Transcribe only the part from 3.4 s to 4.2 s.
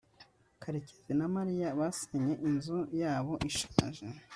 ishaje